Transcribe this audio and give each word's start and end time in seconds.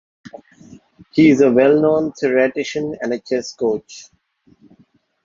He 1.11 1.29
is 1.29 1.41
a 1.41 1.51
well-known 1.51 2.13
theoretician 2.13 2.97
and 3.03 3.13
a 3.13 3.19
chess 3.19 3.53
coach. 3.53 4.05